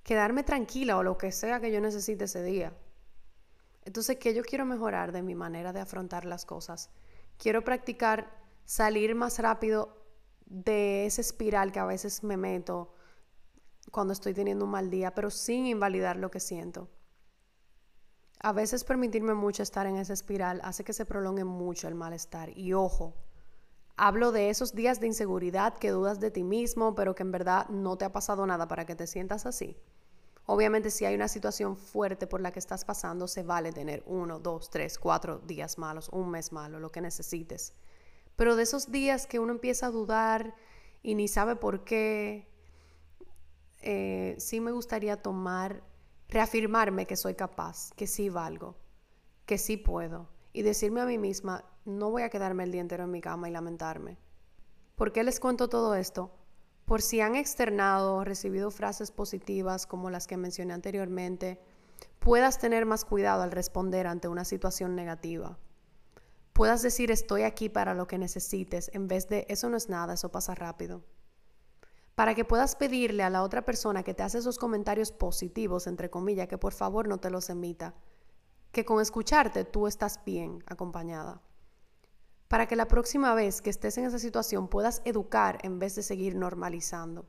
quedarme 0.03 0.43
tranquila 0.43 0.97
o 0.97 1.01
lo 1.01 1.17
que 1.17 1.31
sea 1.31 1.59
que 1.59 1.71
yo 1.71 1.81
necesite 1.81 2.25
ese 2.25 2.43
día. 2.43 2.77
Entonces, 3.85 4.17
¿qué 4.17 4.35
yo 4.35 4.43
quiero 4.43 4.65
mejorar 4.65 5.11
de 5.11 5.23
mi 5.23 5.33
manera 5.33 5.73
de 5.73 5.79
afrontar 5.79 6.25
las 6.25 6.45
cosas? 6.45 6.91
Quiero 7.39 7.63
practicar 7.63 8.39
salir 8.65 9.15
más 9.15 9.39
rápido 9.39 9.97
de 10.45 11.07
esa 11.07 11.21
espiral 11.21 11.71
que 11.71 11.79
a 11.79 11.85
veces 11.85 12.23
me 12.23 12.37
meto 12.37 12.93
cuando 13.89 14.13
estoy 14.13 14.35
teniendo 14.35 14.65
un 14.65 14.69
mal 14.69 14.91
día, 14.91 15.15
pero 15.15 15.31
sin 15.31 15.65
invalidar 15.65 16.17
lo 16.17 16.29
que 16.29 16.39
siento. 16.39 16.87
A 18.41 18.53
veces 18.53 18.85
permitirme 18.85 19.33
mucho 19.33 19.63
estar 19.63 19.85
en 19.85 19.97
esa 19.97 20.13
espiral 20.13 20.61
hace 20.63 20.85
que 20.85 20.93
se 20.93 21.05
prolongue 21.05 21.43
mucho 21.43 21.89
el 21.89 21.95
malestar. 21.95 22.57
Y 22.57 22.71
ojo, 22.71 23.13
hablo 23.97 24.31
de 24.31 24.49
esos 24.49 24.73
días 24.73 25.01
de 25.01 25.07
inseguridad 25.07 25.77
que 25.77 25.89
dudas 25.89 26.21
de 26.21 26.31
ti 26.31 26.43
mismo, 26.43 26.95
pero 26.95 27.15
que 27.15 27.23
en 27.23 27.33
verdad 27.33 27.67
no 27.67 27.97
te 27.97 28.05
ha 28.05 28.13
pasado 28.13 28.47
nada 28.47 28.67
para 28.67 28.85
que 28.85 28.95
te 28.95 29.07
sientas 29.07 29.45
así. 29.45 29.77
Obviamente 30.45 30.89
si 30.89 31.05
hay 31.05 31.15
una 31.15 31.27
situación 31.27 31.75
fuerte 31.75 32.27
por 32.27 32.39
la 32.39 32.51
que 32.51 32.59
estás 32.59 32.85
pasando, 32.85 33.27
se 33.27 33.43
vale 33.43 33.73
tener 33.73 34.03
uno, 34.07 34.39
dos, 34.39 34.69
tres, 34.69 34.97
cuatro 34.97 35.39
días 35.39 35.77
malos, 35.77 36.09
un 36.09 36.31
mes 36.31 36.53
malo, 36.53 36.79
lo 36.79 36.91
que 36.91 37.01
necesites. 37.01 37.73
Pero 38.37 38.55
de 38.55 38.63
esos 38.63 38.89
días 38.89 39.27
que 39.27 39.37
uno 39.37 39.51
empieza 39.51 39.87
a 39.87 39.91
dudar 39.91 40.55
y 41.03 41.15
ni 41.15 41.27
sabe 41.27 41.57
por 41.57 41.83
qué, 41.83 42.47
eh, 43.81 44.35
sí 44.39 44.61
me 44.61 44.71
gustaría 44.71 45.21
tomar 45.21 45.83
reafirmarme 46.29 47.07
que 47.07 47.15
soy 47.15 47.33
capaz, 47.33 47.91
que 47.95 48.07
sí 48.07 48.29
valgo, 48.29 48.75
que 49.45 49.57
sí 49.57 49.77
puedo 49.77 50.29
y 50.53 50.61
decirme 50.61 51.01
a 51.01 51.05
mí 51.05 51.17
misma, 51.17 51.65
no 51.85 52.11
voy 52.11 52.21
a 52.21 52.29
quedarme 52.29 52.63
el 52.63 52.71
día 52.71 52.81
entero 52.81 53.03
en 53.05 53.11
mi 53.11 53.19
cama 53.19 53.49
y 53.49 53.51
lamentarme. 53.51 54.17
¿Por 54.95 55.11
qué 55.11 55.23
les 55.23 55.39
cuento 55.39 55.69
todo 55.69 55.95
esto? 55.95 56.31
Por 56.85 57.01
si 57.01 57.21
han 57.21 57.35
externado 57.35 58.15
o 58.15 58.23
recibido 58.23 58.69
frases 58.71 59.11
positivas 59.11 59.87
como 59.87 60.09
las 60.09 60.27
que 60.27 60.37
mencioné 60.37 60.73
anteriormente, 60.73 61.59
puedas 62.19 62.59
tener 62.59 62.85
más 62.85 63.05
cuidado 63.05 63.41
al 63.41 63.51
responder 63.51 64.07
ante 64.07 64.27
una 64.27 64.45
situación 64.45 64.95
negativa. 64.95 65.57
Puedas 66.53 66.81
decir 66.81 67.09
estoy 67.09 67.43
aquí 67.43 67.69
para 67.69 67.93
lo 67.93 68.07
que 68.07 68.17
necesites 68.17 68.91
en 68.93 69.07
vez 69.07 69.29
de 69.29 69.45
eso 69.49 69.69
no 69.69 69.77
es 69.77 69.89
nada, 69.89 70.13
eso 70.13 70.29
pasa 70.29 70.53
rápido 70.53 71.03
para 72.19 72.35
que 72.35 72.43
puedas 72.43 72.75
pedirle 72.75 73.23
a 73.23 73.29
la 73.29 73.43
otra 73.43 73.63
persona 73.63 74.03
que 74.03 74.13
te 74.13 74.23
hace 74.23 74.39
esos 74.39 74.57
comentarios 74.57 75.13
positivos, 75.13 75.87
entre 75.87 76.09
comillas, 76.09 76.49
que 76.49 76.57
por 76.57 76.73
favor 76.73 77.07
no 77.07 77.19
te 77.19 77.29
los 77.29 77.49
emita, 77.49 77.95
que 78.73 78.83
con 78.83 78.99
escucharte 78.99 79.63
tú 79.63 79.87
estás 79.87 80.19
bien 80.25 80.61
acompañada. 80.67 81.41
Para 82.49 82.67
que 82.67 82.75
la 82.75 82.89
próxima 82.89 83.33
vez 83.35 83.61
que 83.61 83.69
estés 83.69 83.97
en 83.97 84.03
esa 84.03 84.19
situación 84.19 84.67
puedas 84.67 85.01
educar 85.05 85.59
en 85.61 85.79
vez 85.79 85.95
de 85.95 86.03
seguir 86.03 86.35
normalizando. 86.35 87.25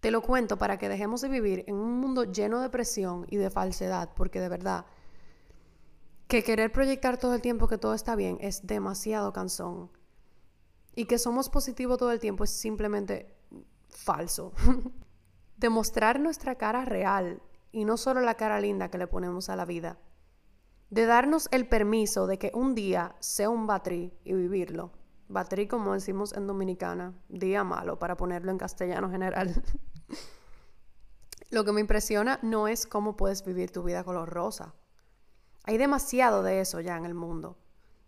Te 0.00 0.10
lo 0.10 0.22
cuento 0.22 0.56
para 0.56 0.78
que 0.78 0.88
dejemos 0.88 1.20
de 1.20 1.28
vivir 1.28 1.64
en 1.66 1.74
un 1.74 2.00
mundo 2.00 2.24
lleno 2.24 2.60
de 2.60 2.70
presión 2.70 3.26
y 3.28 3.36
de 3.36 3.50
falsedad, 3.50 4.08
porque 4.16 4.40
de 4.40 4.48
verdad 4.48 4.86
que 6.28 6.42
querer 6.42 6.72
proyectar 6.72 7.18
todo 7.18 7.34
el 7.34 7.42
tiempo 7.42 7.68
que 7.68 7.76
todo 7.76 7.92
está 7.92 8.16
bien 8.16 8.38
es 8.40 8.66
demasiado 8.66 9.34
cansón. 9.34 9.90
Y 10.94 11.04
que 11.04 11.18
somos 11.18 11.50
positivos 11.50 11.98
todo 11.98 12.10
el 12.10 12.20
tiempo 12.20 12.44
es 12.44 12.50
simplemente 12.50 13.38
falso. 13.90 14.52
Demostrar 15.56 16.20
nuestra 16.20 16.56
cara 16.56 16.84
real 16.84 17.42
y 17.72 17.84
no 17.84 17.96
solo 17.96 18.20
la 18.20 18.34
cara 18.34 18.60
linda 18.60 18.90
que 18.90 18.98
le 18.98 19.06
ponemos 19.06 19.48
a 19.48 19.56
la 19.56 19.64
vida. 19.64 19.98
De 20.88 21.06
darnos 21.06 21.48
el 21.52 21.68
permiso 21.68 22.26
de 22.26 22.38
que 22.38 22.50
un 22.54 22.74
día 22.74 23.14
sea 23.20 23.50
un 23.50 23.66
batrí 23.66 24.12
y 24.24 24.32
vivirlo. 24.32 24.92
Batrí 25.28 25.68
como 25.68 25.92
decimos 25.92 26.32
en 26.32 26.48
dominicana, 26.48 27.14
día 27.28 27.62
malo 27.62 27.98
para 27.98 28.16
ponerlo 28.16 28.50
en 28.50 28.58
castellano 28.58 29.10
general. 29.10 29.62
Lo 31.50 31.64
que 31.64 31.72
me 31.72 31.80
impresiona 31.80 32.40
no 32.42 32.66
es 32.66 32.86
cómo 32.86 33.16
puedes 33.16 33.44
vivir 33.44 33.70
tu 33.70 33.82
vida 33.82 34.02
color 34.02 34.28
rosa. 34.28 34.74
Hay 35.64 35.78
demasiado 35.78 36.42
de 36.42 36.60
eso 36.60 36.80
ya 36.80 36.96
en 36.96 37.04
el 37.04 37.14
mundo. 37.14 37.56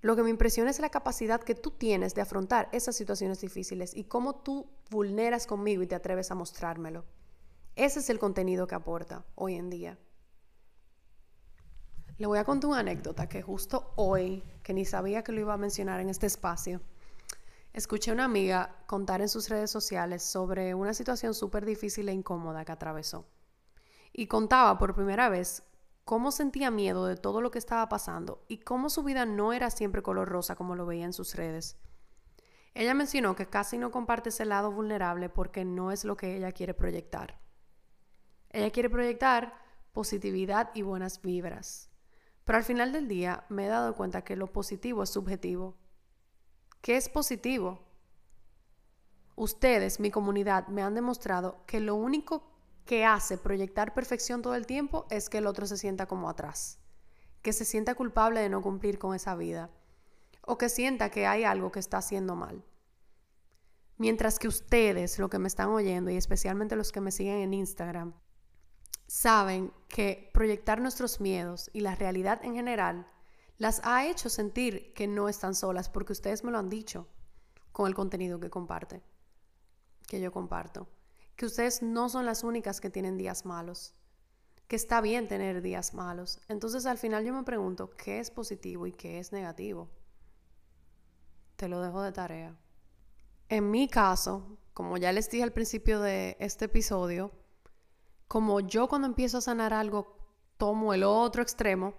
Lo 0.03 0.17
que 0.17 0.25
me 0.25 0.31
impresiona 0.31 0.69
es 0.69 0.81
la 0.81 0.91
capacidad 0.91 1.41
que 1.41 1.55
tú 1.55 1.71
tienes 1.71 2.13
de 2.15 2.23
afrontar 2.23 2.69
esas 2.73 2.97
situaciones 2.97 3.41
difíciles 3.41 3.97
y 3.97 4.05
cómo 4.05 4.35
tú 4.35 4.67
vulneras 4.91 5.47
conmigo 5.47 5.81
y 5.83 5.87
te 5.87 5.95
atreves 5.95 6.33
a 6.33 6.35
mostrármelo. 6.35 7.05
Ese 7.77 8.01
es 8.01 8.11
el 8.11 8.19
contenido 8.19 8.67
que 8.67 8.75
aporta 8.75 9.25
hoy 9.37 9.55
en 9.55 9.71
día. 9.71 9.97
Le 12.19 12.27
voy 12.27 12.41
a 12.41 12.45
contar 12.45 12.71
una 12.71 12.81
anécdota 12.81 13.29
que 13.29 13.43
justo 13.43 13.93
hoy, 13.95 14.43
que 14.65 14.75
ni 14.75 14.85
sabía 14.85 15.23
que 15.23 15.31
lo 15.31 15.41
iba 15.41 15.55
a 15.55 15.57
mencionar 15.57 16.01
en 16.01 16.09
este 16.09 16.27
espacio, 16.27 16.81
escuché 17.73 18.11
a 18.11 18.15
una 18.15 18.25
amiga 18.25 18.75
contar 18.87 19.21
en 19.21 19.29
sus 19.29 19.49
redes 19.49 19.71
sociales 19.71 20.25
sobre 20.25 20.75
una 20.75 20.95
situación 20.95 21.33
súper 21.33 21.65
difícil 21.65 22.09
e 22.09 22.13
incómoda 22.13 22.65
que 22.65 22.73
atravesó. 22.73 23.25
Y 24.13 24.27
contaba 24.27 24.79
por 24.79 24.97
primera 24.97 25.29
vez 25.29 25.63
cómo 26.05 26.33
sentía 26.33 26.71
miedo 26.71 27.07
de 27.07 27.17
todo 27.17 27.41
lo 27.41 27.51
que 27.51 27.59
estaba 27.59 27.89
pasando 27.89 28.45
y 28.49 28.59
cómo 28.59 28.91
su 28.91 29.03
vida 29.03 29.25
no 29.25 29.53
era 29.53 29.71
siempre 29.71 30.03
color 30.03 30.29
rosa 30.29 30.57
como 30.57 30.75
lo 30.75 30.87
veía 30.87 31.05
en 31.05 31.13
sus 31.13 31.35
redes. 31.35 31.77
Ella 32.75 32.95
mencionó 32.95 33.37
que 33.37 33.47
casi 33.47 33.79
no 33.79 33.91
comparte 33.91 34.31
ese 34.31 34.45
lado 34.45 34.73
vulnerable 34.73 35.29
porque 35.29 35.65
no 35.65 35.93
es 35.93 36.05
lo 36.05 36.17
que 36.17 36.37
ella 36.37 36.53
quiere 36.53 36.75
proyectar. 36.75 37.39
Ella 38.51 38.71
quiere 38.71 38.89
proyectar 38.91 39.55
positividad 39.93 40.71
y 40.75 40.83
buenas 40.83 41.21
vibras. 41.21 41.91
Pero 42.45 42.59
al 42.59 42.65
final 42.65 42.93
del 42.93 43.09
día 43.09 43.45
me 43.49 43.67
he 43.67 43.69
dado 43.69 43.95
cuenta 43.95 44.25
que 44.25 44.37
lo 44.37 44.53
positivo 44.53 45.03
es 45.03 45.11
subjetivo. 45.11 45.77
¿Qué 46.81 46.97
es 46.97 47.09
positivo? 47.09 47.81
Ustedes, 49.37 50.01
mi 50.01 50.11
comunidad, 50.11 50.67
me 50.69 50.83
han 50.83 50.95
demostrado 50.95 51.65
que 51.67 51.81
lo 51.81 51.95
único 51.95 52.52
que 52.85 53.05
hace 53.05 53.39
proyectar 53.39 53.95
perfección 53.95 54.43
todo 54.43 54.55
el 54.55 54.67
tiempo 54.67 55.07
es 55.11 55.29
que 55.29 55.39
el 55.39 55.47
otro 55.47 55.67
se 55.67 55.77
sienta 55.77 56.07
como 56.07 56.29
atrás, 56.29 56.79
que 57.43 57.53
se 57.53 57.65
sienta 57.65 57.95
culpable 57.95 58.41
de 58.41 58.49
no 58.49 58.63
cumplir 58.63 58.99
con 58.99 59.15
esa 59.15 59.35
vida 59.35 59.71
o 60.45 60.59
que 60.59 60.69
sienta 60.69 61.11
que 61.11 61.27
hay 61.27 61.45
algo 61.45 61.71
que 61.71 61.81
está 61.81 61.99
haciendo 61.99 62.35
mal. 62.35 62.65
Mientras 63.97 64.39
que 64.39 64.49
ustedes, 64.49 65.19
lo 65.19 65.31
que 65.31 65.39
me 65.39 65.47
están 65.47 65.69
oyendo 65.69 66.11
y 66.11 66.17
especialmente 66.17 66.75
los 66.75 66.91
que 66.91 67.01
me 67.01 67.13
siguen 67.13 67.37
en 67.37 67.55
Instagram, 67.55 68.15
saben 69.07 69.73
que 69.89 70.31
proyectar 70.33 70.81
nuestros 70.81 71.21
miedos 71.21 71.71
y 71.73 71.81
la 71.81 71.95
realidad 71.95 72.41
en 72.45 72.55
general 72.55 73.07
las 73.59 73.81
ha 73.85 74.07
hecho 74.07 74.29
sentir 74.29 74.93
que 74.95 75.07
no 75.07 75.29
están 75.29 75.55
solas 75.55 75.89
porque 75.89 76.13
ustedes 76.13 76.43
me 76.43 76.51
lo 76.51 76.59
han 76.59 76.69
dicho 76.69 77.07
con 77.71 77.87
el 77.87 77.95
contenido 77.95 78.41
que 78.41 78.51
comparte, 78.51 79.03
que 80.09 80.21
yo 80.21 80.33
comparto, 80.33 80.89
que 81.43 81.47
ustedes 81.47 81.83
no 81.83 82.09
son 82.09 82.25
las 82.25 82.45
únicas 82.45 82.81
que 82.81 82.89
tienen 82.89 83.19
días 83.19 83.45
malos, 83.45 83.97
que 84.69 84.77
está 84.77 85.01
bien 85.01 85.27
tener 85.27 85.61
días 85.61 85.93
malos. 85.93 86.39
Entonces 86.47 86.87
al 86.87 86.99
final 86.99 87.25
yo 87.25 87.35
me 87.35 87.43
pregunto, 87.43 87.91
¿qué 87.91 88.21
es 88.21 88.31
positivo 88.31 88.87
y 88.87 88.93
qué 88.93 89.19
es 89.19 89.33
negativo? 89.33 89.91
Te 91.57 91.67
lo 91.67 91.81
dejo 91.81 92.01
de 92.01 92.13
tarea. 92.13 92.57
En 93.49 93.73
mi 93.73 93.89
caso, 93.89 94.57
como 94.73 94.99
ya 94.99 95.11
les 95.11 95.29
dije 95.33 95.43
al 95.43 95.53
principio 95.53 96.01
de 96.01 96.37
este 96.39 96.67
episodio, 96.67 97.33
como 98.29 98.61
yo 98.61 98.89
cuando 98.89 99.09
empiezo 99.09 99.39
a 99.39 99.41
sanar 99.41 99.75
algo 99.75 100.17
tomo 100.59 100.95
el 100.95 101.03
otro 101.03 101.43
extremo, 101.43 101.95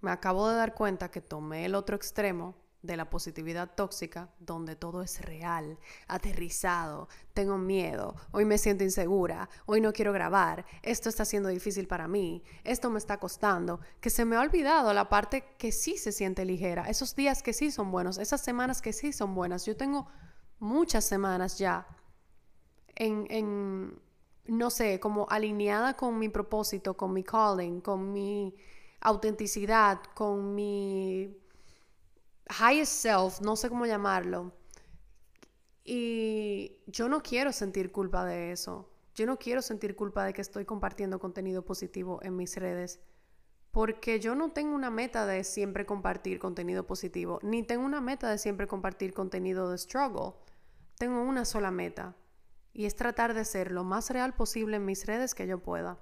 me 0.00 0.12
acabo 0.12 0.48
de 0.48 0.54
dar 0.54 0.74
cuenta 0.74 1.10
que 1.10 1.20
tomé 1.20 1.64
el 1.64 1.74
otro 1.74 1.96
extremo 1.96 2.54
de 2.82 2.96
la 2.96 3.10
positividad 3.10 3.74
tóxica, 3.74 4.30
donde 4.38 4.74
todo 4.74 5.02
es 5.02 5.20
real, 5.20 5.78
aterrizado, 6.08 7.08
tengo 7.34 7.58
miedo, 7.58 8.16
hoy 8.32 8.44
me 8.44 8.58
siento 8.58 8.84
insegura, 8.84 9.50
hoy 9.66 9.80
no 9.80 9.92
quiero 9.92 10.12
grabar, 10.12 10.64
esto 10.82 11.08
está 11.08 11.24
siendo 11.24 11.50
difícil 11.50 11.86
para 11.86 12.08
mí, 12.08 12.42
esto 12.64 12.88
me 12.90 12.98
está 12.98 13.18
costando, 13.18 13.80
que 14.00 14.08
se 14.08 14.24
me 14.24 14.36
ha 14.36 14.40
olvidado 14.40 14.94
la 14.94 15.08
parte 15.08 15.44
que 15.58 15.72
sí 15.72 15.98
se 15.98 16.12
siente 16.12 16.44
ligera, 16.44 16.88
esos 16.88 17.14
días 17.14 17.42
que 17.42 17.52
sí 17.52 17.70
son 17.70 17.90
buenos, 17.90 18.18
esas 18.18 18.40
semanas 18.40 18.80
que 18.80 18.92
sí 18.92 19.12
son 19.12 19.34
buenas. 19.34 19.66
Yo 19.66 19.76
tengo 19.76 20.08
muchas 20.58 21.04
semanas 21.04 21.58
ya 21.58 21.86
en, 22.94 23.26
en 23.30 24.00
no 24.46 24.70
sé, 24.70 25.00
como 25.00 25.26
alineada 25.28 25.96
con 25.96 26.18
mi 26.18 26.28
propósito, 26.28 26.96
con 26.96 27.12
mi 27.12 27.22
calling, 27.22 27.80
con 27.80 28.12
mi 28.12 28.54
autenticidad, 29.00 30.00
con 30.14 30.54
mi 30.54 31.36
highest 32.50 32.92
self, 32.92 33.40
no 33.40 33.56
sé 33.56 33.68
cómo 33.68 33.86
llamarlo. 33.86 34.52
Y 35.84 36.78
yo 36.86 37.08
no 37.08 37.22
quiero 37.22 37.52
sentir 37.52 37.92
culpa 37.92 38.24
de 38.24 38.52
eso. 38.52 38.90
Yo 39.14 39.26
no 39.26 39.38
quiero 39.38 39.62
sentir 39.62 39.96
culpa 39.96 40.24
de 40.24 40.32
que 40.32 40.40
estoy 40.40 40.64
compartiendo 40.64 41.18
contenido 41.18 41.64
positivo 41.64 42.20
en 42.22 42.36
mis 42.36 42.56
redes. 42.56 43.00
Porque 43.70 44.18
yo 44.18 44.34
no 44.34 44.50
tengo 44.50 44.74
una 44.74 44.90
meta 44.90 45.26
de 45.26 45.44
siempre 45.44 45.86
compartir 45.86 46.38
contenido 46.38 46.86
positivo, 46.86 47.38
ni 47.42 47.62
tengo 47.62 47.84
una 47.84 48.00
meta 48.00 48.28
de 48.28 48.38
siempre 48.38 48.66
compartir 48.66 49.12
contenido 49.12 49.70
de 49.70 49.78
struggle. 49.78 50.34
Tengo 50.98 51.22
una 51.22 51.44
sola 51.44 51.70
meta, 51.70 52.16
y 52.72 52.86
es 52.86 52.96
tratar 52.96 53.34
de 53.34 53.44
ser 53.44 53.72
lo 53.72 53.84
más 53.84 54.10
real 54.10 54.34
posible 54.34 54.76
en 54.76 54.84
mis 54.84 55.06
redes 55.06 55.34
que 55.34 55.46
yo 55.46 55.58
pueda. 55.62 55.98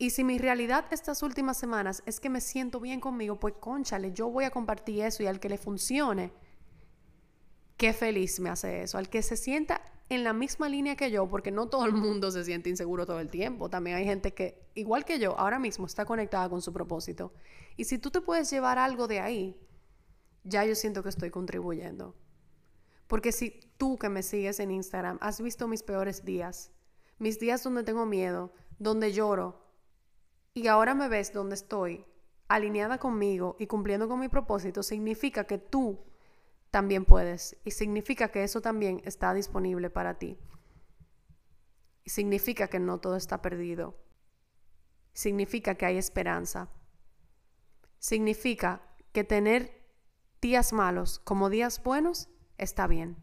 Y 0.00 0.08
si 0.08 0.24
mi 0.24 0.38
realidad 0.38 0.86
estas 0.92 1.22
últimas 1.22 1.58
semanas 1.58 2.02
es 2.06 2.20
que 2.20 2.30
me 2.30 2.40
siento 2.40 2.80
bien 2.80 3.00
conmigo, 3.00 3.38
pues 3.38 3.52
conchale, 3.60 4.14
yo 4.14 4.30
voy 4.30 4.44
a 4.44 4.50
compartir 4.50 5.04
eso 5.04 5.22
y 5.22 5.26
al 5.26 5.38
que 5.38 5.50
le 5.50 5.58
funcione, 5.58 6.32
qué 7.76 7.92
feliz 7.92 8.40
me 8.40 8.48
hace 8.48 8.80
eso. 8.82 8.96
Al 8.96 9.10
que 9.10 9.20
se 9.20 9.36
sienta 9.36 9.82
en 10.08 10.24
la 10.24 10.32
misma 10.32 10.70
línea 10.70 10.96
que 10.96 11.10
yo, 11.10 11.28
porque 11.28 11.50
no 11.50 11.68
todo 11.68 11.84
el 11.84 11.92
mundo 11.92 12.30
se 12.30 12.46
siente 12.46 12.70
inseguro 12.70 13.04
todo 13.04 13.20
el 13.20 13.28
tiempo. 13.28 13.68
También 13.68 13.98
hay 13.98 14.06
gente 14.06 14.32
que, 14.32 14.66
igual 14.74 15.04
que 15.04 15.18
yo, 15.18 15.38
ahora 15.38 15.58
mismo 15.58 15.84
está 15.84 16.06
conectada 16.06 16.48
con 16.48 16.62
su 16.62 16.72
propósito. 16.72 17.34
Y 17.76 17.84
si 17.84 17.98
tú 17.98 18.10
te 18.10 18.22
puedes 18.22 18.50
llevar 18.50 18.78
algo 18.78 19.06
de 19.06 19.20
ahí, 19.20 19.60
ya 20.44 20.64
yo 20.64 20.74
siento 20.76 21.02
que 21.02 21.10
estoy 21.10 21.28
contribuyendo. 21.28 22.16
Porque 23.06 23.32
si 23.32 23.60
tú 23.76 23.98
que 23.98 24.08
me 24.08 24.22
sigues 24.22 24.60
en 24.60 24.70
Instagram 24.70 25.18
has 25.20 25.42
visto 25.42 25.68
mis 25.68 25.82
peores 25.82 26.24
días, 26.24 26.72
mis 27.18 27.38
días 27.38 27.62
donde 27.62 27.84
tengo 27.84 28.06
miedo, 28.06 28.54
donde 28.78 29.12
lloro, 29.12 29.68
y 30.54 30.66
ahora 30.66 30.94
me 30.94 31.08
ves 31.08 31.32
donde 31.32 31.54
estoy, 31.54 32.04
alineada 32.48 32.98
conmigo 32.98 33.56
y 33.58 33.66
cumpliendo 33.66 34.08
con 34.08 34.18
mi 34.18 34.28
propósito, 34.28 34.82
significa 34.82 35.44
que 35.44 35.58
tú 35.58 36.00
también 36.70 37.04
puedes. 37.04 37.56
Y 37.64 37.70
significa 37.70 38.28
que 38.28 38.42
eso 38.42 38.60
también 38.60 39.00
está 39.04 39.32
disponible 39.34 39.90
para 39.90 40.18
ti. 40.18 40.38
Significa 42.06 42.68
que 42.68 42.80
no 42.80 42.98
todo 42.98 43.16
está 43.16 43.40
perdido. 43.40 43.96
Significa 45.12 45.76
que 45.76 45.86
hay 45.86 45.96
esperanza. 45.96 46.68
Significa 47.98 48.82
que 49.12 49.24
tener 49.24 49.86
días 50.40 50.72
malos 50.72 51.18
como 51.20 51.50
días 51.50 51.82
buenos 51.82 52.28
está 52.58 52.86
bien. 52.86 53.16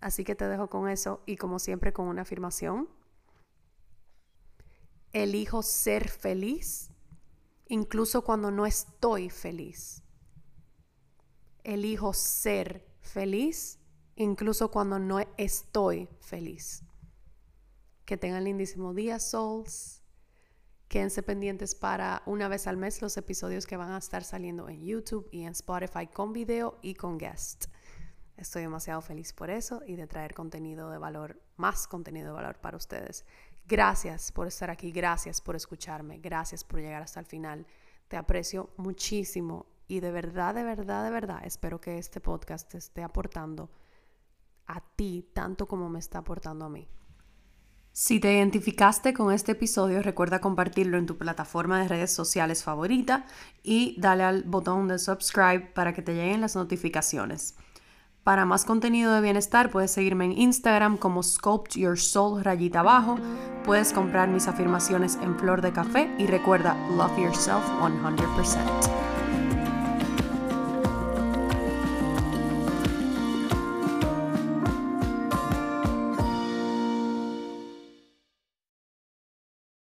Así 0.00 0.24
que 0.24 0.34
te 0.34 0.48
dejo 0.48 0.68
con 0.68 0.88
eso 0.88 1.22
y 1.26 1.36
como 1.36 1.58
siempre 1.58 1.92
con 1.92 2.08
una 2.08 2.22
afirmación. 2.22 2.88
Elijo 5.14 5.62
ser 5.62 6.08
feliz 6.08 6.90
incluso 7.68 8.24
cuando 8.24 8.50
no 8.50 8.66
estoy 8.66 9.30
feliz. 9.30 10.02
Elijo 11.62 12.12
ser 12.12 12.84
feliz 13.00 13.78
incluso 14.16 14.72
cuando 14.72 14.98
no 14.98 15.20
estoy 15.36 16.08
feliz. 16.18 16.82
Que 18.04 18.16
tengan 18.16 18.42
lindísimo 18.42 18.92
día, 18.92 19.20
souls. 19.20 20.02
Quédense 20.88 21.22
pendientes 21.22 21.76
para 21.76 22.24
una 22.26 22.48
vez 22.48 22.66
al 22.66 22.76
mes 22.76 23.00
los 23.00 23.16
episodios 23.16 23.66
que 23.68 23.76
van 23.76 23.92
a 23.92 23.98
estar 23.98 24.24
saliendo 24.24 24.68
en 24.68 24.84
YouTube 24.84 25.28
y 25.30 25.42
en 25.42 25.52
Spotify 25.52 26.08
con 26.08 26.32
video 26.32 26.80
y 26.82 26.96
con 26.96 27.18
guest. 27.18 27.66
Estoy 28.36 28.62
demasiado 28.62 29.00
feliz 29.00 29.32
por 29.32 29.48
eso 29.48 29.80
y 29.86 29.94
de 29.94 30.08
traer 30.08 30.34
contenido 30.34 30.90
de 30.90 30.98
valor, 30.98 31.40
más 31.56 31.86
contenido 31.86 32.26
de 32.26 32.32
valor 32.32 32.58
para 32.60 32.76
ustedes. 32.76 33.24
Gracias 33.66 34.30
por 34.30 34.46
estar 34.46 34.70
aquí, 34.70 34.92
gracias 34.92 35.40
por 35.40 35.56
escucharme, 35.56 36.18
gracias 36.18 36.64
por 36.64 36.80
llegar 36.80 37.02
hasta 37.02 37.20
el 37.20 37.26
final. 37.26 37.66
Te 38.08 38.16
aprecio 38.18 38.70
muchísimo 38.76 39.66
y 39.88 40.00
de 40.00 40.10
verdad, 40.10 40.54
de 40.54 40.64
verdad, 40.64 41.04
de 41.04 41.10
verdad, 41.10 41.40
espero 41.44 41.80
que 41.80 41.96
este 41.96 42.20
podcast 42.20 42.70
te 42.70 42.78
esté 42.78 43.02
aportando 43.02 43.70
a 44.66 44.80
ti 44.80 45.30
tanto 45.32 45.66
como 45.66 45.88
me 45.88 45.98
está 45.98 46.18
aportando 46.18 46.66
a 46.66 46.68
mí. 46.68 46.88
Si 47.92 48.18
te 48.18 48.34
identificaste 48.34 49.14
con 49.14 49.32
este 49.32 49.52
episodio, 49.52 50.02
recuerda 50.02 50.40
compartirlo 50.40 50.98
en 50.98 51.06
tu 51.06 51.16
plataforma 51.16 51.80
de 51.80 51.88
redes 51.88 52.12
sociales 52.12 52.64
favorita 52.64 53.24
y 53.62 53.94
dale 54.00 54.24
al 54.24 54.42
botón 54.42 54.88
de 54.88 54.98
subscribe 54.98 55.70
para 55.74 55.94
que 55.94 56.02
te 56.02 56.12
lleguen 56.12 56.40
las 56.40 56.56
notificaciones. 56.56 57.54
Para 58.24 58.46
más 58.46 58.64
contenido 58.64 59.12
de 59.12 59.20
bienestar 59.20 59.70
puedes 59.70 59.90
seguirme 59.90 60.24
en 60.24 60.32
Instagram 60.32 60.96
como 60.96 61.22
Sculpt 61.22 61.76
Your 61.76 61.98
Soul 61.98 62.42
rayita 62.42 62.80
abajo. 62.80 63.16
Puedes 63.66 63.92
comprar 63.92 64.28
mis 64.28 64.48
afirmaciones 64.48 65.18
en 65.22 65.38
flor 65.38 65.60
de 65.60 65.72
café 65.72 66.10
y 66.18 66.26
recuerda 66.26 66.74
Love 66.96 67.18
Yourself 67.18 67.62
100%. 67.82 69.13